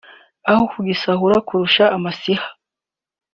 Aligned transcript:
aho 0.49 0.63
kugisahura 0.71 1.37
kurusha 1.47 1.83
amasiha) 1.97 2.47